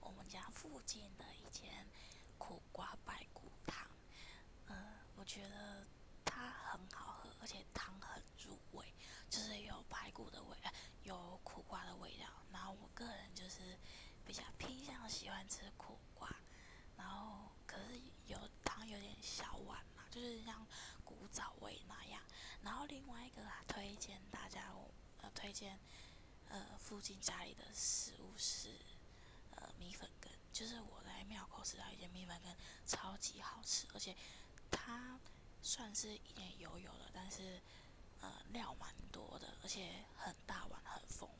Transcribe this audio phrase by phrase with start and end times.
[0.00, 1.86] 我们家附近的一间
[2.36, 3.88] 苦瓜排骨汤。
[4.66, 5.86] 嗯，我觉得
[6.24, 8.92] 它很好喝，而且汤很入味，
[9.30, 10.56] 就是有排骨的味，
[11.02, 12.26] 有苦瓜的味道。
[12.52, 13.78] 然后我个人就是
[14.24, 16.28] 比较偏向喜欢吃苦瓜，
[16.96, 20.66] 然后可是有汤有点小碗嘛，就是像
[21.04, 22.20] 古早味那样。
[22.62, 24.90] 然后另外一个推荐大家，我
[25.22, 25.78] 呃推荐。
[26.50, 28.70] 呃，附近家里的食物是
[29.50, 34.16] 呃米粉羹，就是我在庙口吃到一些米粉羹，超级好吃，而且
[34.70, 35.20] 它
[35.60, 37.60] 算是一点油油的，但是
[38.22, 41.37] 呃料蛮多的，而且很大碗，很丰富。